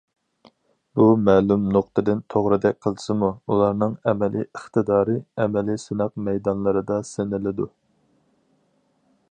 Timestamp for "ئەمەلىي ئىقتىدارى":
4.11-5.19